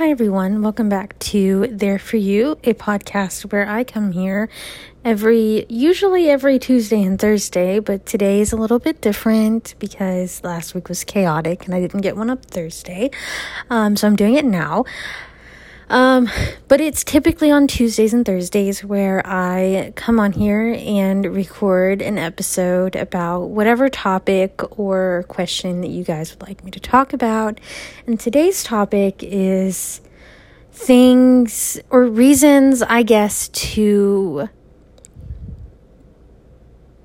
Hi, 0.00 0.08
everyone. 0.08 0.62
Welcome 0.62 0.88
back 0.88 1.18
to 1.18 1.66
There 1.70 1.98
For 1.98 2.16
You, 2.16 2.52
a 2.64 2.72
podcast 2.72 3.52
where 3.52 3.68
I 3.68 3.84
come 3.84 4.12
here 4.12 4.48
every, 5.04 5.66
usually 5.68 6.30
every 6.30 6.58
Tuesday 6.58 7.02
and 7.02 7.18
Thursday, 7.18 7.80
but 7.80 8.06
today 8.06 8.40
is 8.40 8.50
a 8.50 8.56
little 8.56 8.78
bit 8.78 9.02
different 9.02 9.74
because 9.78 10.42
last 10.42 10.74
week 10.74 10.88
was 10.88 11.04
chaotic 11.04 11.66
and 11.66 11.74
I 11.74 11.80
didn't 11.80 12.00
get 12.00 12.16
one 12.16 12.30
up 12.30 12.46
Thursday. 12.46 13.10
Um, 13.68 13.94
so 13.94 14.06
I'm 14.06 14.16
doing 14.16 14.36
it 14.36 14.46
now. 14.46 14.86
Um, 15.90 16.30
but 16.68 16.80
it's 16.80 17.02
typically 17.02 17.50
on 17.50 17.66
Tuesdays 17.66 18.14
and 18.14 18.24
Thursdays 18.24 18.84
where 18.84 19.26
I 19.26 19.92
come 19.96 20.20
on 20.20 20.30
here 20.30 20.76
and 20.78 21.26
record 21.26 22.00
an 22.00 22.16
episode 22.16 22.94
about 22.94 23.46
whatever 23.46 23.88
topic 23.88 24.78
or 24.78 25.24
question 25.26 25.80
that 25.80 25.88
you 25.88 26.04
guys 26.04 26.30
would 26.30 26.46
like 26.46 26.62
me 26.62 26.70
to 26.70 26.78
talk 26.78 27.12
about. 27.12 27.60
And 28.06 28.20
today's 28.20 28.62
topic 28.62 29.24
is 29.24 30.00
things 30.70 31.80
or 31.90 32.04
reasons, 32.04 32.82
I 32.82 33.02
guess, 33.02 33.48
to 33.48 34.48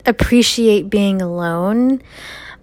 appreciate 0.05 0.91
being 0.91 1.23
alone. 1.23 2.03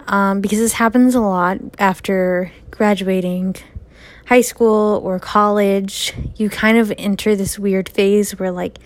Um, 0.07 0.41
because 0.41 0.59
this 0.61 0.75
happens 0.75 1.17
a 1.17 1.21
lot 1.21 1.59
after 1.81 2.53
graduating 2.71 3.57
high 4.27 4.41
school 4.41 5.01
or 5.05 5.19
college, 5.19 6.13
you 6.37 6.49
kind 6.49 6.79
of 6.79 6.93
enter 6.99 7.37
this 7.37 7.59
weird 7.59 7.89
phase 7.89 8.39
where 8.39 8.51
like 8.51 8.79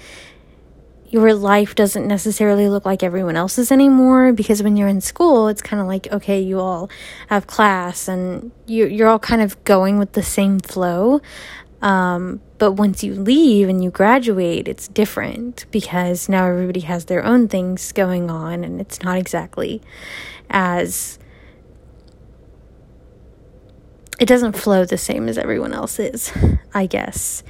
your 1.09 1.35
life 1.35 1.75
doesn't 1.75 2.07
necessarily 2.07 2.69
look 2.69 2.85
like 2.85 3.03
everyone 3.03 3.37
else's 3.37 3.71
anymore 3.71 4.33
because 4.33 4.63
when 4.63 4.77
you're 4.77 4.89
in 4.89 5.01
school 5.01 5.49
it's 5.49 5.63
kind 5.63 5.81
of 5.81 5.87
like 5.87 6.09
okay 6.13 6.41
you 6.41 6.59
all 6.59 6.91
have 7.29 7.47
class 7.47 8.09
and 8.09 8.51
you, 8.67 8.87
you're 8.87 9.09
all 9.09 9.19
kind 9.19 9.41
of 9.41 9.63
going 9.65 9.99
with 9.99 10.13
the 10.13 10.23
same 10.23 10.59
flow. 10.59 11.21
Um, 11.83 12.41
but 12.59 12.73
once 12.73 13.05
you 13.05 13.15
leave 13.15 13.69
and 13.69 13.85
you 13.85 13.91
graduate 13.91 14.67
it's 14.67 14.89
different 14.89 15.67
because 15.71 16.29
now 16.29 16.47
everybody 16.47 16.81
has 16.81 17.05
their 17.05 17.25
own 17.25 17.49
things 17.49 17.93
going 17.93 18.31
on 18.31 18.65
and 18.65 18.81
it's 18.81 19.03
not 19.03 19.19
exactly 19.19 19.83
as 20.51 21.19
it 24.19 24.27
doesn't 24.27 24.53
flow 24.53 24.85
the 24.85 24.99
same 24.99 25.29
as 25.29 25.39
everyone 25.39 25.73
else's, 25.73 26.33
I 26.75 26.87
guess. 26.87 27.43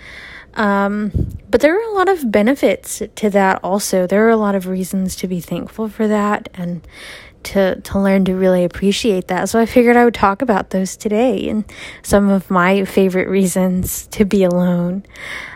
Um, 0.55 1.37
but 1.51 1.61
there 1.61 1.77
are 1.77 1.91
a 1.91 1.95
lot 1.95 2.09
of 2.09 2.33
benefits 2.33 3.03
to 3.17 3.31
that 3.31 3.61
also. 3.63 4.07
There 4.07 4.27
are 4.27 4.31
a 4.31 4.37
lot 4.37 4.55
of 4.55 4.67
reasons 4.67 5.15
to 5.17 5.29
be 5.29 5.41
thankful 5.41 5.89
for 5.89 6.09
that 6.09 6.49
and 6.55 6.87
to 7.45 7.81
to 7.81 7.99
learn 7.99 8.25
to 8.25 8.35
really 8.35 8.65
appreciate 8.65 9.29
that. 9.29 9.49
So 9.49 9.59
I 9.61 9.67
figured 9.67 9.97
I 9.97 10.05
would 10.05 10.15
talk 10.15 10.43
about 10.43 10.71
those 10.71 10.97
today 10.97 11.49
and 11.49 11.65
some 12.03 12.29
of 12.29 12.51
my 12.51 12.85
favorite 12.85 13.29
reasons 13.29 14.07
to 14.09 14.25
be 14.25 14.43
alone. 14.43 15.05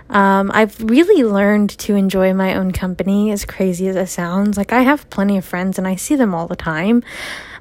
Um, 0.09 0.51
I've 0.53 0.81
really 0.83 1.23
learned 1.25 1.71
to 1.79 1.95
enjoy 1.95 2.35
my 2.35 2.57
own 2.57 2.73
company, 2.73 3.31
as 3.31 3.45
crazy 3.45 3.87
as 3.89 3.97
it 3.97 4.09
sounds. 4.09 4.57
Like, 4.57 4.73
I 4.73 4.83
have 4.83 5.09
plenty 5.09 5.37
of 5.37 5.45
friends 5.45 5.79
and 5.79 5.87
I 5.87 5.95
see 5.97 6.17
them 6.17 6.35
all 6.35 6.49
the 6.49 6.57
time. 6.57 7.05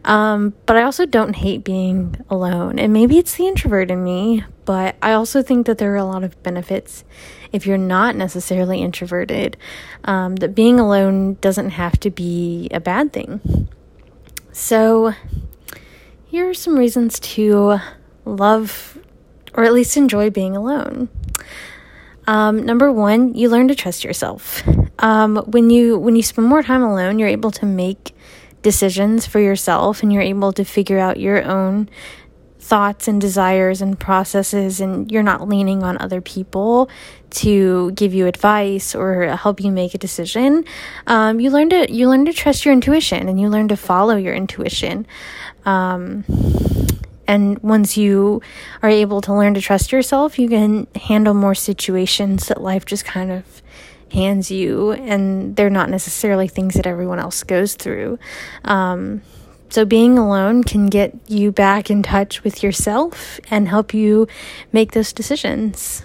Um, 0.06 0.54
but 0.66 0.78
I 0.78 0.84
also 0.84 1.06
don't 1.06 1.36
hate 1.36 1.64
being 1.64 2.16
alone. 2.30 2.80
And 2.80 2.94
maybe 2.94 3.18
it's 3.18 3.36
the 3.36 3.48
introvert 3.48 3.92
in 3.92 4.04
me, 4.04 4.44
but 4.66 4.96
I 5.02 5.14
also 5.14 5.42
think 5.42 5.68
that 5.68 5.78
there 5.78 5.94
are 5.94 5.98
a 5.98 6.06
lot 6.06 6.24
of 6.24 6.42
benefits 6.42 7.04
if 7.52 7.66
you're 7.66 7.78
not 7.78 8.16
necessarily 8.16 8.82
introverted. 8.82 9.58
Um, 10.06 10.38
that 10.38 10.56
being 10.56 10.80
alone 10.80 11.36
doesn't 11.42 11.72
have 11.72 12.00
to 12.02 12.10
be 12.10 12.70
a 12.72 12.80
bad 12.80 13.12
thing. 13.12 13.68
So, 14.52 15.14
here 16.26 16.50
are 16.50 16.54
some 16.54 16.78
reasons 16.78 17.20
to 17.20 17.80
love 18.26 18.98
or 19.54 19.64
at 19.64 19.74
least 19.74 19.98
enjoy 19.98 20.30
being 20.30 20.56
alone. 20.56 21.10
Um, 22.28 22.64
number 22.64 22.92
one, 22.92 23.34
you 23.34 23.50
learn 23.50 23.68
to 23.70 23.76
trust 23.76 24.04
yourself. 24.04 24.62
Um, 25.00 25.38
when 25.48 25.70
you 25.70 25.98
when 25.98 26.16
you 26.16 26.22
spend 26.22 26.48
more 26.48 26.62
time 26.62 26.84
alone, 26.84 27.18
you're 27.18 27.30
able 27.30 27.52
to 27.52 27.66
make 27.66 28.16
decisions 28.62 29.26
for 29.26 29.40
yourself 29.40 30.04
and 30.04 30.12
you're 30.12 30.22
able 30.22 30.52
to 30.54 30.64
figure 30.64 31.00
out 31.00 31.20
your 31.20 31.44
own 31.44 31.90
thoughts 32.60 33.08
and 33.08 33.20
desires 33.20 33.82
and 33.82 34.00
processes 34.00 34.80
and 34.80 35.12
you're 35.12 35.24
not 35.24 35.48
leaning 35.48 35.82
on 35.82 35.98
other 36.00 36.22
people 36.22 36.90
to 37.30 37.92
give 37.92 38.14
you 38.14 38.28
advice 38.28 38.94
or 38.94 39.28
help 39.38 39.60
you 39.60 39.72
make 39.72 39.96
a 39.96 39.98
decision 39.98 40.64
um, 41.08 41.40
you 41.40 41.50
learn 41.50 41.70
to 41.70 41.92
you 41.92 42.08
learn 42.10 42.26
to 42.26 42.34
trust 42.34 42.66
your 42.66 42.74
intuition 42.74 43.28
and 43.30 43.40
you 43.40 43.50
learn 43.50 43.68
to 43.68 43.78
follow 43.78 44.16
your 44.16 44.36
intuition. 44.36 45.08
Um, 45.66 46.26
and 47.28 47.58
once 47.60 47.96
you 47.96 48.42
are 48.82 48.90
able 48.90 49.22
to 49.22 49.34
learn 49.34 49.54
to 49.54 49.62
trust 49.62 49.92
yourself 49.92 50.38
you 50.38 50.50
can 50.50 50.86
handle 50.96 51.34
more 51.34 51.56
situations 51.56 52.48
that 52.50 52.62
life 52.62 52.86
just 52.86 53.06
kind 53.06 53.32
of 53.32 53.62
hands 54.12 54.52
you, 54.52 54.92
and 54.92 55.56
they're 55.56 55.70
not 55.70 55.90
necessarily 55.90 56.48
things 56.48 56.76
that 56.76 56.88
everyone 56.88 57.20
else 57.20 57.44
goes 57.44 57.76
through. 57.76 58.20
Um, 58.64 59.22
so, 59.70 59.86
being 59.86 60.18
alone 60.18 60.64
can 60.64 60.88
get 60.88 61.16
you 61.28 61.52
back 61.52 61.92
in 61.92 62.02
touch 62.02 62.44
with 62.44 62.64
yourself 62.64 63.40
and 63.52 63.68
help 63.68 63.94
you 63.94 64.28
make 64.72 64.94
those 64.94 65.14
decisions. 65.14 66.04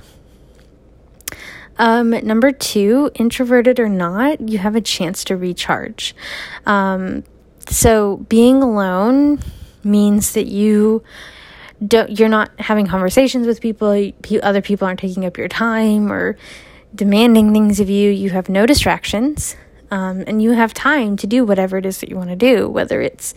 Um, 1.79 2.11
number 2.11 2.53
two, 2.53 3.11
introverted 3.15 3.81
or 3.81 3.89
not, 3.89 4.49
you 4.49 4.59
have 4.59 4.77
a 4.77 4.81
chance 4.81 5.25
to 5.25 5.37
recharge. 5.37 6.15
Um, 6.67 7.25
so, 7.69 8.19
being 8.29 8.63
alone 8.63 9.41
means 9.83 10.33
that 10.33 10.47
you 10.47 11.03
don't, 11.87 12.19
you're 12.19 12.29
not 12.29 12.51
having 12.61 12.87
conversations 12.87 13.47
with 13.47 13.61
people, 13.61 14.13
other 14.43 14.63
people 14.63 14.87
aren't 14.87 15.01
taking 15.01 15.25
up 15.25 15.39
your 15.39 15.49
time 15.49 16.13
or 16.13 16.37
demanding 16.95 17.53
things 17.53 17.81
of 17.81 17.91
you, 17.91 18.11
you 18.11 18.31
have 18.31 18.49
no 18.49 18.67
distractions, 18.67 19.57
um, 19.91 20.25
and 20.27 20.43
you 20.43 20.53
have 20.53 20.73
time 20.73 21.17
to 21.19 21.27
do 21.27 21.45
whatever 21.45 21.77
it 21.79 21.87
is 21.87 22.01
that 22.01 22.09
you 22.09 22.17
want 22.17 22.31
to 22.31 22.37
do, 22.37 22.69
whether 22.69 23.01
it's 23.01 23.35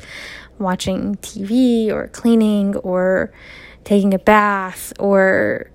watching 0.59 1.15
TV 1.17 1.89
or 1.91 2.07
cleaning 2.07 2.75
or 2.77 3.31
taking 3.83 4.13
a 4.13 4.19
bath 4.19 4.93
or 4.99 5.69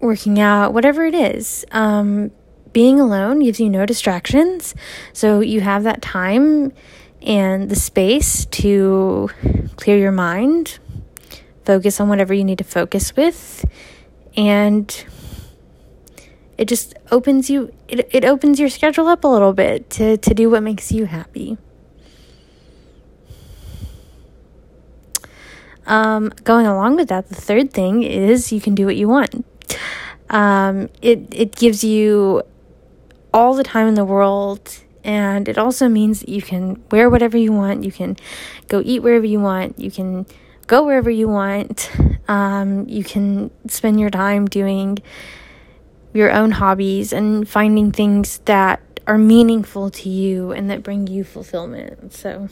working 0.00 0.40
out, 0.40 0.72
whatever 0.72 1.04
it 1.04 1.14
is. 1.14 1.64
Um, 1.72 2.30
being 2.72 3.00
alone 3.00 3.40
gives 3.40 3.60
you 3.60 3.68
no 3.68 3.84
distractions, 3.84 4.74
so 5.12 5.40
you 5.40 5.60
have 5.60 5.82
that 5.84 6.00
time 6.02 6.72
and 7.22 7.68
the 7.68 7.76
space 7.76 8.46
to 8.46 9.28
clear 9.76 9.98
your 9.98 10.12
mind, 10.12 10.78
focus 11.64 12.00
on 12.00 12.08
whatever 12.08 12.32
you 12.32 12.44
need 12.44 12.58
to 12.58 12.64
focus 12.64 13.14
with, 13.16 13.64
and 14.36 15.04
it 16.60 16.68
just 16.68 16.94
opens 17.10 17.48
you 17.48 17.72
it, 17.88 18.06
it 18.12 18.22
opens 18.22 18.60
your 18.60 18.68
schedule 18.68 19.08
up 19.08 19.24
a 19.24 19.26
little 19.26 19.54
bit 19.54 19.88
to, 19.88 20.18
to 20.18 20.34
do 20.34 20.50
what 20.50 20.62
makes 20.62 20.92
you 20.92 21.06
happy. 21.06 21.56
Um, 25.86 26.28
going 26.44 26.66
along 26.66 26.96
with 26.96 27.08
that 27.08 27.30
the 27.30 27.34
third 27.34 27.72
thing 27.72 28.02
is 28.02 28.52
you 28.52 28.60
can 28.60 28.74
do 28.74 28.84
what 28.84 28.96
you 28.96 29.08
want. 29.08 29.46
Um, 30.28 30.90
it 31.00 31.20
it 31.32 31.56
gives 31.56 31.82
you 31.82 32.42
all 33.32 33.54
the 33.54 33.64
time 33.64 33.88
in 33.88 33.94
the 33.94 34.04
world 34.04 34.80
and 35.02 35.48
it 35.48 35.56
also 35.56 35.88
means 35.88 36.20
that 36.20 36.28
you 36.28 36.42
can 36.42 36.82
wear 36.90 37.08
whatever 37.08 37.38
you 37.38 37.52
want 37.52 37.84
you 37.84 37.92
can 37.92 38.16
go 38.68 38.82
eat 38.84 39.02
wherever 39.02 39.24
you 39.24 39.40
want 39.40 39.78
you 39.78 39.90
can 39.90 40.26
go 40.66 40.84
wherever 40.84 41.08
you 41.08 41.28
want 41.28 41.90
um, 42.28 42.86
you 42.88 43.02
can 43.02 43.50
spend 43.66 43.98
your 43.98 44.10
time 44.10 44.46
doing 44.46 44.98
your 46.12 46.32
own 46.32 46.52
hobbies 46.52 47.12
and 47.12 47.48
finding 47.48 47.92
things 47.92 48.38
that 48.44 48.80
are 49.06 49.18
meaningful 49.18 49.90
to 49.90 50.08
you 50.08 50.52
and 50.52 50.70
that 50.70 50.82
bring 50.82 51.06
you 51.06 51.24
fulfillment. 51.24 52.12
So 52.12 52.48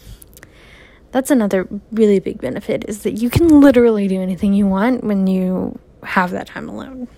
that's 1.10 1.30
another 1.30 1.68
really 1.91 2.20
big 2.20 2.41
benefit 2.41 2.84
is 2.88 3.02
that 3.02 3.12
you 3.12 3.30
can 3.30 3.60
literally 3.60 4.08
do 4.08 4.20
anything 4.20 4.52
you 4.52 4.66
want 4.66 5.04
when 5.04 5.26
you 5.26 5.78
have 6.02 6.30
that 6.32 6.47
time 6.47 6.68
alone. 6.68 7.09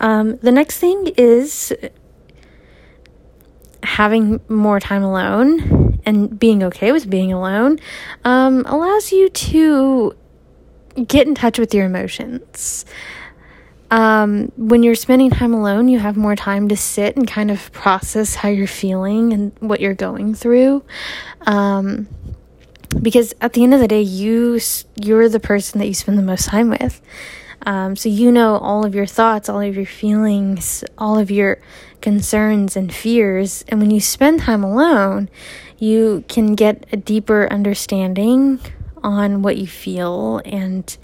Um, 0.00 0.36
the 0.38 0.52
next 0.52 0.78
thing 0.78 1.12
is 1.16 1.72
having 3.82 4.40
more 4.48 4.80
time 4.80 5.02
alone 5.02 6.00
and 6.06 6.38
being 6.38 6.62
okay 6.62 6.92
with 6.92 7.08
being 7.08 7.32
alone 7.32 7.78
um, 8.24 8.64
allows 8.66 9.12
you 9.12 9.28
to 9.28 10.14
get 11.06 11.26
in 11.26 11.34
touch 11.34 11.58
with 11.58 11.74
your 11.74 11.86
emotions. 11.86 12.84
Um, 13.90 14.50
when 14.56 14.82
you're 14.82 14.94
spending 14.94 15.30
time 15.30 15.54
alone, 15.54 15.88
you 15.88 15.98
have 15.98 16.16
more 16.16 16.34
time 16.34 16.68
to 16.68 16.76
sit 16.76 17.16
and 17.16 17.28
kind 17.28 17.50
of 17.50 17.70
process 17.72 18.34
how 18.34 18.48
you're 18.48 18.66
feeling 18.66 19.32
and 19.32 19.52
what 19.60 19.80
you're 19.80 19.94
going 19.94 20.34
through. 20.34 20.84
Um, 21.42 22.08
because 23.00 23.34
at 23.40 23.52
the 23.52 23.62
end 23.62 23.74
of 23.74 23.80
the 23.80 23.88
day, 23.88 24.02
you 24.02 24.60
you're 25.00 25.28
the 25.28 25.40
person 25.40 25.78
that 25.80 25.86
you 25.86 25.94
spend 25.94 26.18
the 26.18 26.22
most 26.22 26.46
time 26.46 26.70
with. 26.70 27.00
Um, 27.66 27.96
so 27.96 28.08
you 28.08 28.30
know 28.30 28.56
all 28.58 28.84
of 28.84 28.94
your 28.94 29.06
thoughts, 29.06 29.48
all 29.48 29.60
of 29.60 29.74
your 29.74 29.86
feelings, 29.86 30.84
all 30.98 31.18
of 31.18 31.30
your 31.30 31.58
concerns 32.00 32.76
and 32.76 32.92
fears. 32.92 33.64
And 33.68 33.80
when 33.80 33.90
you 33.90 34.00
spend 34.00 34.40
time 34.40 34.62
alone, 34.62 35.28
you 35.78 36.24
can 36.28 36.54
get 36.54 36.86
a 36.92 36.96
deeper 36.96 37.50
understanding 37.50 38.60
on 39.02 39.42
what 39.42 39.56
you 39.56 39.66
feel 39.66 40.40
and 40.44 40.96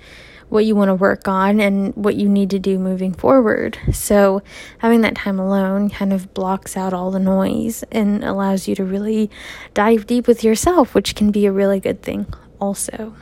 what 0.51 0.67
you 0.67 0.75
want 0.77 0.89
to 0.89 0.95
work 0.95 1.27
on 1.27 1.61
and 1.61 1.95
what 1.95 2.17
you 2.17 2.29
need 2.29 2.51
to 2.51 2.59
do 2.59 2.79
moving 2.79 3.15
forward. 3.15 3.79
So, 3.93 4.43
having 4.79 5.01
that 5.01 5.15
time 5.15 5.39
alone 5.39 5.89
kind 5.89 6.13
of 6.13 6.35
blocks 6.35 6.77
out 6.77 6.93
all 6.93 7.11
the 7.11 7.19
noise 7.19 7.83
and 7.91 8.23
allows 8.23 8.69
you 8.69 8.75
to 8.75 8.85
really 8.85 9.31
dive 9.73 10.07
deep 10.07 10.27
with 10.27 10.45
yourself, 10.45 10.95
which 10.95 11.15
can 11.15 11.31
be 11.31 11.47
a 11.47 11.53
really 11.53 11.81
good 11.81 12.03
thing, 12.03 12.27
also. 12.61 13.15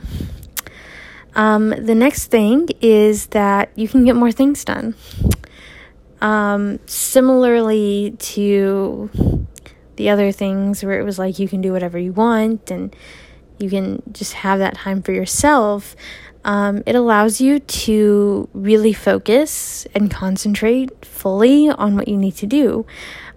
Um, 1.35 1.69
the 1.69 1.95
next 1.95 2.27
thing 2.27 2.67
is 2.81 3.27
that 3.27 3.71
you 3.75 3.87
can 3.87 4.03
get 4.03 4.15
more 4.15 4.31
things 4.31 4.65
done. 4.65 4.95
Um, 6.21 6.79
similarly 6.85 8.15
to 8.19 9.47
the 9.95 10.09
other 10.09 10.31
things 10.31 10.83
where 10.83 10.99
it 10.99 11.03
was 11.03 11.19
like 11.19 11.39
you 11.39 11.47
can 11.47 11.61
do 11.61 11.71
whatever 11.71 11.97
you 11.97 12.11
want 12.11 12.71
and 12.71 12.93
you 13.59 13.69
can 13.69 14.01
just 14.11 14.33
have 14.33 14.59
that 14.59 14.75
time 14.75 15.01
for 15.01 15.11
yourself, 15.11 15.95
um, 16.43 16.83
it 16.85 16.95
allows 16.95 17.41
you 17.41 17.59
to 17.59 18.49
really 18.53 18.93
focus 18.93 19.85
and 19.93 20.09
concentrate 20.09 21.05
fully 21.05 21.69
on 21.69 21.95
what 21.95 22.07
you 22.07 22.17
need 22.17 22.35
to 22.37 22.47
do. 22.47 22.85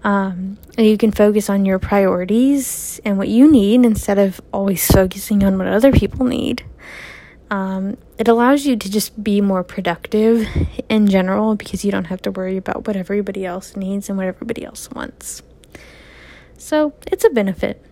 Um, 0.04 0.58
and 0.76 0.86
you 0.86 0.98
can 0.98 1.12
focus 1.12 1.48
on 1.48 1.64
your 1.64 1.78
priorities 1.78 3.00
and 3.04 3.18
what 3.18 3.28
you 3.28 3.50
need 3.50 3.84
instead 3.84 4.18
of 4.18 4.40
always 4.52 4.86
focusing 4.86 5.44
on 5.44 5.58
what 5.58 5.66
other 5.66 5.92
people 5.92 6.26
need. 6.26 6.64
Um, 7.50 7.98
it 8.18 8.28
allows 8.28 8.64
you 8.64 8.76
to 8.76 8.90
just 8.90 9.22
be 9.22 9.40
more 9.40 9.62
productive 9.62 10.48
in 10.88 11.06
general 11.06 11.54
because 11.54 11.84
you 11.84 11.92
don't 11.92 12.06
have 12.06 12.22
to 12.22 12.30
worry 12.30 12.56
about 12.56 12.86
what 12.86 12.96
everybody 12.96 13.44
else 13.44 13.76
needs 13.76 14.08
and 14.08 14.16
what 14.16 14.26
everybody 14.26 14.64
else 14.64 14.90
wants. 14.90 15.42
So 16.56 16.94
it's 17.10 17.24
a 17.24 17.30
benefit. 17.30 17.84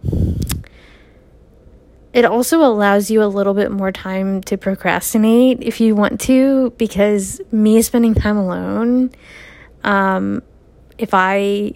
It 2.13 2.25
also 2.25 2.61
allows 2.61 3.11
you 3.11 3.23
a 3.23 3.27
little 3.27 3.55
bit 3.55 3.71
more 3.71 3.93
time 3.93 4.43
to 4.43 4.57
procrastinate 4.57 5.63
if 5.63 5.81
you 5.81 5.95
want 5.95 6.21
to, 6.23 6.71
because 6.77 7.41
me 7.53 7.81
spending 7.83 8.15
time 8.15 8.37
alone, 8.37 9.13
um, 9.85 10.43
if 10.99 11.15
I 11.15 11.75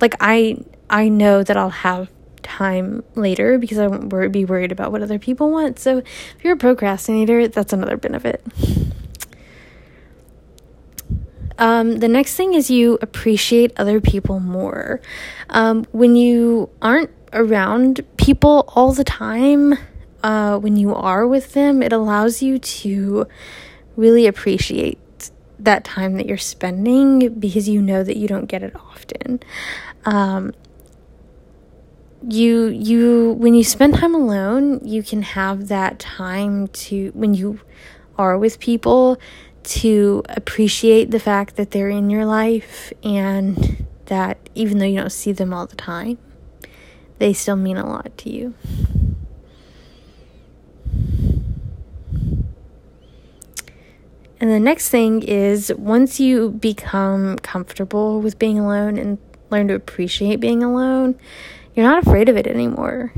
like 0.00 0.14
I 0.20 0.58
I 0.90 1.08
know 1.08 1.42
that 1.42 1.56
I'll 1.56 1.70
have 1.70 2.10
time 2.42 3.04
later 3.14 3.58
because 3.58 3.78
I 3.78 3.86
won't 3.86 4.12
worry, 4.12 4.28
be 4.28 4.44
worried 4.44 4.72
about 4.72 4.90
what 4.90 5.02
other 5.02 5.18
people 5.18 5.50
want. 5.50 5.78
So 5.78 5.98
if 5.98 6.04
you're 6.42 6.54
a 6.54 6.56
procrastinator, 6.56 7.46
that's 7.46 7.72
another 7.72 7.96
benefit. 7.96 8.42
Um, 11.58 11.98
the 11.98 12.08
next 12.08 12.36
thing 12.36 12.54
is 12.54 12.70
you 12.70 12.98
appreciate 13.02 13.72
other 13.76 14.00
people 14.00 14.40
more. 14.40 15.00
Um, 15.50 15.84
when 15.92 16.16
you 16.16 16.70
aren't 16.80 17.10
around 17.32 18.00
people 18.28 18.70
all 18.76 18.92
the 18.92 19.04
time, 19.04 19.72
uh, 20.22 20.58
when 20.58 20.76
you 20.76 20.94
are 20.94 21.26
with 21.26 21.54
them, 21.54 21.82
it 21.82 21.94
allows 21.94 22.42
you 22.42 22.58
to 22.58 23.26
really 23.96 24.26
appreciate 24.26 25.30
that 25.58 25.82
time 25.82 26.18
that 26.18 26.26
you're 26.26 26.36
spending 26.36 27.32
because 27.40 27.70
you 27.70 27.80
know 27.80 28.04
that 28.04 28.18
you 28.18 28.28
don't 28.28 28.44
get 28.44 28.62
it 28.62 28.76
often. 28.76 29.40
Um, 30.04 30.52
you 32.28 32.66
you 32.66 33.32
when 33.38 33.54
you 33.54 33.64
spend 33.64 33.94
time 33.94 34.14
alone, 34.14 34.86
you 34.86 35.02
can 35.02 35.22
have 35.22 35.68
that 35.68 35.98
time 35.98 36.68
to 36.84 37.10
when 37.14 37.32
you 37.32 37.60
are 38.18 38.36
with 38.36 38.60
people 38.60 39.18
to 39.78 40.22
appreciate 40.28 41.12
the 41.12 41.20
fact 41.20 41.56
that 41.56 41.70
they're 41.70 41.88
in 41.88 42.10
your 42.10 42.26
life 42.26 42.92
and 43.02 43.86
that 44.04 44.36
even 44.54 44.76
though 44.76 44.84
you 44.84 45.00
don't 45.00 45.12
see 45.12 45.32
them 45.32 45.54
all 45.54 45.66
the 45.66 45.76
time, 45.76 46.18
they 47.18 47.32
still 47.32 47.56
mean 47.56 47.76
a 47.76 47.86
lot 47.86 48.16
to 48.18 48.30
you. 48.30 48.54
And 54.40 54.50
the 54.50 54.60
next 54.60 54.88
thing 54.90 55.22
is 55.22 55.72
once 55.76 56.20
you 56.20 56.50
become 56.50 57.38
comfortable 57.38 58.20
with 58.20 58.38
being 58.38 58.58
alone 58.58 58.96
and 58.96 59.18
learn 59.50 59.68
to 59.68 59.74
appreciate 59.74 60.38
being 60.38 60.62
alone, 60.62 61.18
you're 61.74 61.86
not 61.86 62.06
afraid 62.06 62.28
of 62.28 62.36
it 62.36 62.46
anymore. 62.46 63.12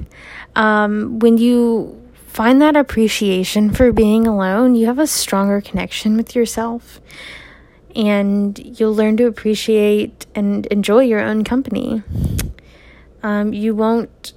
Um, 0.56 1.18
when 1.18 1.36
you 1.36 2.00
find 2.26 2.62
that 2.62 2.76
appreciation 2.76 3.70
for 3.70 3.92
being 3.92 4.26
alone, 4.26 4.74
you 4.74 4.86
have 4.86 4.98
a 4.98 5.06
stronger 5.06 5.60
connection 5.60 6.16
with 6.16 6.34
yourself. 6.34 7.00
And 7.94 8.78
you'll 8.78 8.94
learn 8.94 9.16
to 9.16 9.26
appreciate 9.26 10.26
and 10.34 10.64
enjoy 10.66 11.00
your 11.00 11.20
own 11.20 11.42
company. 11.44 12.02
Um, 13.22 13.52
you 13.52 13.74
won't 13.74 14.32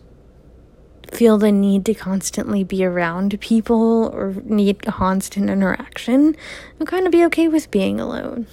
feel 1.11 1.37
the 1.37 1.51
need 1.51 1.85
to 1.85 1.93
constantly 1.93 2.63
be 2.63 2.83
around 2.83 3.39
people 3.39 4.11
or 4.13 4.33
need 4.43 4.81
constant 4.83 5.49
interaction. 5.49 6.35
You'll 6.77 6.87
kind 6.87 7.05
of 7.05 7.11
be 7.11 7.23
okay 7.25 7.47
with 7.47 7.69
being 7.71 7.99
alone. 7.99 8.47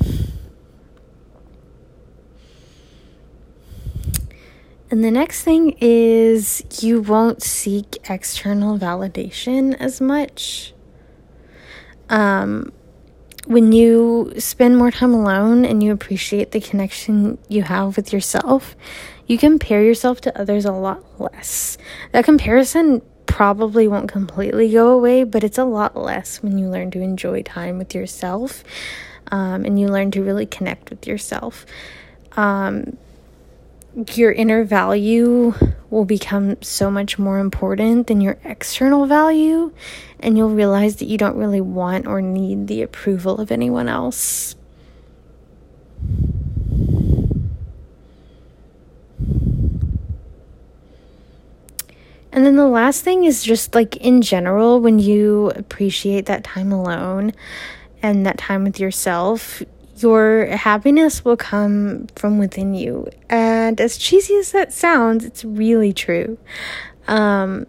And 4.91 5.05
the 5.05 5.11
next 5.11 5.43
thing 5.43 5.77
is 5.81 6.65
you 6.83 7.01
won't 7.01 7.43
seek 7.43 7.97
external 8.11 8.77
validation 8.77 9.77
as 9.79 10.01
much. 10.01 10.75
Um, 12.09 12.73
when 13.47 13.71
you 13.71 14.33
spend 14.37 14.77
more 14.77 14.91
time 14.91 15.15
alone 15.15 15.65
and 15.65 15.81
you 15.83 15.93
appreciate 15.93 16.51
the 16.51 16.61
connection 16.61 17.39
you 17.49 17.63
have 17.63 17.97
with 17.97 18.13
yourself, 18.13 18.75
you 19.31 19.39
compare 19.39 19.85
yourself 19.85 20.21
to 20.21 20.37
others 20.41 20.65
a 20.65 20.73
lot 20.73 21.05
less. 21.21 21.79
That 22.11 22.25
comparison 22.25 23.01
probably 23.27 23.87
won't 23.87 24.11
completely 24.11 24.73
go 24.73 24.89
away, 24.89 25.23
but 25.23 25.45
it's 25.45 25.57
a 25.57 25.65
lot 25.65 25.97
less 25.97 26.43
when 26.43 26.59
you 26.59 26.67
learn 26.69 26.91
to 26.91 27.01
enjoy 27.01 27.43
time 27.45 27.79
with 27.79 27.95
yourself 27.95 28.65
um, 29.29 29.65
and 29.65 29.79
you 29.79 29.87
learn 29.87 30.11
to 30.11 30.25
really 30.25 30.47
connect 30.47 30.91
with 30.91 31.07
yourself. 31.07 31.65
Um, 32.33 32.99
your 34.15 34.33
inner 34.33 34.65
value 34.65 35.55
will 35.91 36.05
become 36.05 36.61
so 36.61 36.91
much 36.91 37.17
more 37.17 37.39
important 37.39 38.09
than 38.09 38.21
your 38.21 38.37
external 38.43 39.07
value, 39.07 39.73
and 40.19 40.37
you'll 40.37 40.51
realize 40.51 40.97
that 40.97 41.07
you 41.07 41.19
don't 41.19 41.37
really 41.37 41.61
want 41.61 42.09
or 42.09 42.21
need 42.21 42.67
the 42.67 42.83
approval 42.83 43.39
of 43.39 43.53
anyone 43.53 43.89
else. 43.89 44.57
And 52.33 52.47
then 52.47 52.57
the 52.57 52.67
last 52.67 53.03
thing 53.03 53.25
is 53.25 53.43
just 53.43 53.75
like 53.75 53.97
in 53.97 54.23
general, 54.23 54.81
when 54.81 54.99
you 54.99 55.51
appreciate 55.57 56.27
that 56.27 56.45
time 56.45 56.73
alone 56.73 57.33
and 58.03 58.25
that 58.25 58.39
time 58.39 58.65
with 58.65 58.79
yourself, 58.79 59.63
your 59.97 60.47
happiness 60.47 61.25
will 61.25 61.37
come 61.37 62.07
from 62.15 62.39
within 62.39 62.75
you. 62.75 63.09
And 63.29 63.81
as 63.81 63.99
cheesy 63.99 64.37
as 64.37 64.53
that 64.53 64.73
sounds, 64.73 65.25
it's 65.25 65.45
really 65.45 65.93
true. 65.93 66.39
Um, 67.09 67.67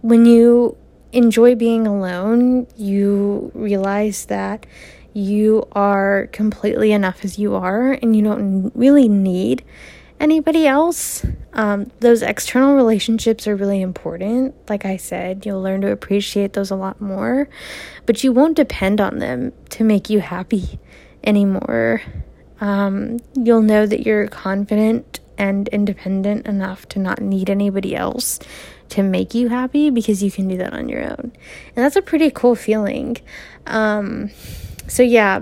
when 0.00 0.24
you 0.24 0.76
enjoy 1.12 1.54
being 1.54 1.86
alone, 1.86 2.66
you 2.76 3.52
realize 3.54 4.26
that 4.26 4.66
you 5.12 5.68
are 5.72 6.28
completely 6.32 6.92
enough 6.92 7.24
as 7.24 7.38
you 7.38 7.54
are 7.54 7.92
and 7.92 8.16
you 8.16 8.22
don't 8.22 8.72
really 8.74 9.08
need 9.08 9.62
anybody 10.22 10.66
else. 10.66 11.26
Um, 11.52 11.90
those 12.00 12.22
external 12.22 12.74
relationships 12.74 13.46
are 13.46 13.56
really 13.56 13.82
important. 13.82 14.54
Like 14.70 14.86
I 14.86 14.96
said, 14.96 15.44
you'll 15.44 15.60
learn 15.60 15.82
to 15.82 15.90
appreciate 15.90 16.54
those 16.54 16.70
a 16.70 16.76
lot 16.76 17.00
more, 17.00 17.48
but 18.06 18.24
you 18.24 18.32
won't 18.32 18.56
depend 18.56 19.00
on 19.00 19.18
them 19.18 19.52
to 19.70 19.84
make 19.84 20.08
you 20.08 20.20
happy 20.20 20.78
anymore. 21.24 22.00
Um, 22.60 23.18
you'll 23.34 23.62
know 23.62 23.84
that 23.84 24.06
you're 24.06 24.28
confident 24.28 25.20
and 25.36 25.68
independent 25.68 26.46
enough 26.46 26.88
to 26.90 26.98
not 27.00 27.20
need 27.20 27.50
anybody 27.50 27.96
else 27.96 28.38
to 28.90 29.02
make 29.02 29.34
you 29.34 29.48
happy 29.48 29.90
because 29.90 30.22
you 30.22 30.30
can 30.30 30.46
do 30.46 30.56
that 30.58 30.72
on 30.72 30.88
your 30.88 31.02
own. 31.02 31.32
And 31.74 31.84
that's 31.84 31.96
a 31.96 32.02
pretty 32.02 32.30
cool 32.30 32.54
feeling. 32.54 33.16
Um, 33.66 34.30
so, 34.86 35.02
yeah, 35.02 35.40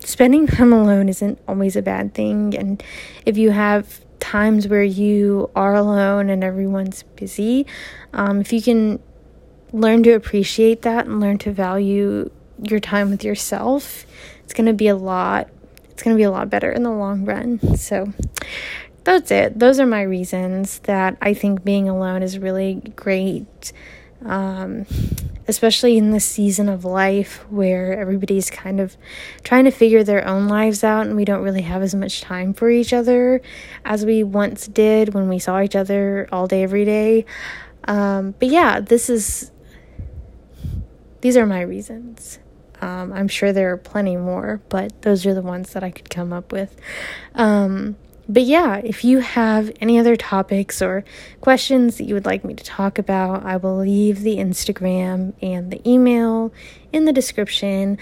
spending 0.00 0.46
time 0.46 0.72
alone 0.72 1.08
isn't 1.08 1.38
always 1.46 1.76
a 1.76 1.82
bad 1.82 2.14
thing. 2.14 2.56
And 2.56 2.82
if 3.24 3.36
you 3.36 3.50
have 3.50 4.00
times 4.20 4.68
where 4.68 4.82
you 4.82 5.50
are 5.54 5.74
alone 5.74 6.30
and 6.30 6.42
everyone's 6.42 7.02
busy, 7.14 7.66
um, 8.12 8.40
if 8.40 8.52
you 8.52 8.62
can 8.62 9.00
learn 9.72 10.02
to 10.04 10.12
appreciate 10.12 10.82
that 10.82 11.06
and 11.06 11.20
learn 11.20 11.38
to 11.38 11.52
value 11.52 12.30
your 12.62 12.80
time 12.80 13.10
with 13.10 13.24
yourself, 13.24 14.06
it's 14.44 14.54
going 14.54 14.66
to 14.66 14.72
be 14.72 14.88
a 14.88 14.96
lot 14.96 15.48
it's 15.96 16.02
going 16.02 16.14
to 16.14 16.18
be 16.18 16.24
a 16.24 16.30
lot 16.30 16.50
better 16.50 16.70
in 16.70 16.82
the 16.82 16.90
long 16.90 17.24
run. 17.24 17.58
So 17.74 18.12
that's 19.02 19.30
it. 19.30 19.58
Those 19.58 19.80
are 19.80 19.86
my 19.86 20.02
reasons 20.02 20.80
that 20.80 21.16
I 21.22 21.32
think 21.32 21.64
being 21.64 21.88
alone 21.88 22.22
is 22.22 22.38
really 22.38 22.92
great. 22.96 23.72
Um, 24.22 24.84
especially 25.48 25.96
in 25.96 26.10
this 26.10 26.24
season 26.24 26.68
of 26.68 26.84
life 26.84 27.44
where 27.50 27.98
everybody's 27.98 28.50
kind 28.50 28.80
of 28.80 28.96
trying 29.44 29.64
to 29.64 29.70
figure 29.70 30.02
their 30.02 30.26
own 30.26 30.48
lives 30.48 30.82
out 30.82 31.06
and 31.06 31.16
we 31.16 31.24
don't 31.24 31.42
really 31.42 31.62
have 31.62 31.82
as 31.82 31.94
much 31.94 32.20
time 32.20 32.52
for 32.52 32.70
each 32.70 32.92
other 32.92 33.40
as 33.84 34.04
we 34.04 34.22
once 34.22 34.66
did 34.66 35.14
when 35.14 35.28
we 35.28 35.38
saw 35.38 35.60
each 35.60 35.76
other 35.76 36.28
all 36.32 36.46
day, 36.46 36.62
every 36.62 36.84
day. 36.84 37.24
Um, 37.84 38.34
but 38.38 38.48
yeah, 38.48 38.80
this 38.80 39.08
is 39.08 39.52
these 41.20 41.36
are 41.36 41.46
my 41.46 41.60
reasons. 41.60 42.38
Um, 42.80 43.12
I'm 43.12 43.28
sure 43.28 43.52
there 43.52 43.72
are 43.72 43.76
plenty 43.76 44.16
more, 44.16 44.60
but 44.68 45.02
those 45.02 45.24
are 45.26 45.34
the 45.34 45.42
ones 45.42 45.72
that 45.72 45.82
I 45.82 45.90
could 45.90 46.10
come 46.10 46.32
up 46.32 46.52
with. 46.52 46.76
Um, 47.34 47.96
but 48.28 48.42
yeah, 48.42 48.78
if 48.78 49.04
you 49.04 49.20
have 49.20 49.70
any 49.80 49.98
other 49.98 50.16
topics 50.16 50.82
or 50.82 51.04
questions 51.40 51.98
that 51.98 52.04
you 52.04 52.14
would 52.14 52.26
like 52.26 52.44
me 52.44 52.54
to 52.54 52.64
talk 52.64 52.98
about, 52.98 53.44
I 53.44 53.56
will 53.56 53.78
leave 53.78 54.20
the 54.20 54.36
Instagram 54.36 55.34
and 55.40 55.70
the 55.70 55.88
email 55.88 56.52
in 56.92 57.04
the 57.04 57.12
description. 57.12 57.98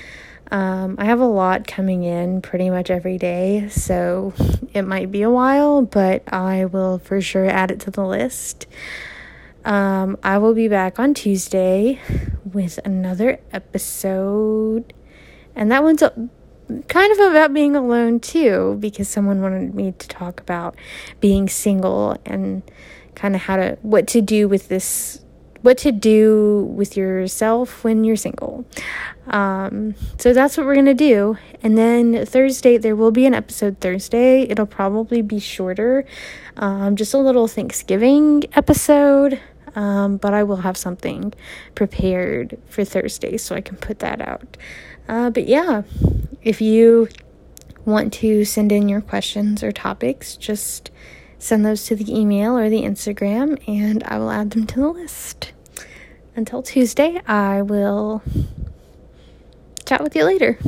Um, 0.51 0.97
I 0.99 1.07
have 1.07 1.21
a 1.21 1.27
lot 1.27 1.67
coming 1.67 2.05
in 2.05 2.41
pretty 2.41 2.71
much 2.71 2.91
every 2.91 3.19
day, 3.19 3.69
so 3.69 4.33
it 4.73 4.83
might 4.83 5.11
be 5.11 5.23
a 5.23 5.31
while, 5.31 5.83
but 5.83 6.23
I 6.33 6.67
will 6.67 6.99
for 6.99 7.21
sure 7.21 7.47
add 7.47 7.71
it 7.71 7.81
to 7.81 7.91
the 7.91 8.05
list. 8.05 8.67
Um, 9.65 10.19
I 10.23 10.39
will 10.39 10.55
be 10.55 10.69
back 10.69 10.99
on 10.99 11.15
Tuesday 11.15 12.01
with 12.45 12.79
another 12.85 13.41
episode, 13.53 14.93
and 15.55 15.71
that 15.71 15.83
one's 15.83 16.03
kind 16.89 17.13
of 17.13 17.19
about 17.31 17.53
being 17.53 17.77
alone 17.77 18.21
too, 18.21 18.77
because 18.81 19.09
someone 19.09 19.43
wanted 19.43 19.75
me 19.75 19.93
to 19.99 20.09
talk 20.09 20.41
about 20.41 20.77
being 21.21 21.49
single 21.49 22.17
and 22.25 22.63
kind 23.15 23.35
of 23.35 23.43
how 23.43 23.57
to 23.57 23.79
what 23.83 24.07
to 24.09 24.21
do 24.21 24.49
with 24.49 24.69
this 24.69 25.21
what 25.63 25.79
to 25.79 25.91
do 25.91 26.71
with 26.77 26.95
yourself 26.95 27.85
when 27.85 28.05
you're 28.05 28.17
single. 28.17 28.67
Um, 29.29 29.95
so 30.19 30.35
that's 30.35 30.59
what 30.59 30.67
we're 30.67 30.75
going 30.75 30.85
to 30.85 30.93
do. 30.93 31.39
And 31.63 31.79
then 31.79 32.27
Thursday, 32.27 32.77
there 32.77 32.95
will 32.95 33.11
be 33.11 33.25
an 33.25 33.33
episode 33.33 33.81
Thursday. 33.81 34.43
It'll 34.43 34.67
probably 34.67 35.23
be 35.23 35.39
shorter, 35.39 36.05
um, 36.59 36.97
just 36.97 37.15
a 37.15 37.19
little 37.19 37.49
Thanksgiving 37.49 38.45
episode. 38.53 39.41
Um, 39.75 40.19
but 40.19 40.35
I 40.35 40.43
will 40.43 40.57
have 40.57 40.77
something 40.77 41.33
prepared 41.75 42.59
for 42.69 42.85
Thursday 42.85 43.39
so 43.39 43.57
I 43.57 43.63
can 43.63 43.77
put 43.79 44.01
that 44.01 44.21
out. 44.21 44.59
Uh, 45.09 45.31
but 45.31 45.49
yeah, 45.49 45.83
if 46.45 46.61
you 46.61 47.09
want 47.85 48.13
to 48.13 48.45
send 48.45 48.71
in 48.71 48.89
your 48.89 49.01
questions 49.01 49.63
or 49.63 49.73
topics, 49.73 50.37
just 50.37 50.91
send 51.39 51.65
those 51.65 51.85
to 51.87 51.97
the 51.97 52.15
email 52.15 52.57
or 52.57 52.71
the 52.71 52.83
Instagram 52.83 53.63
and 53.67 54.03
I 54.05 54.19
will 54.19 54.31
add 54.31 54.51
them 54.51 54.67
to 54.67 54.81
the 54.81 54.89
list. 54.89 55.53
Until 56.37 56.63
Tuesday, 56.63 57.21
I 57.27 57.63
will 57.63 58.23
chat 59.87 60.03
with 60.03 60.15
you 60.15 60.25
later. 60.25 60.59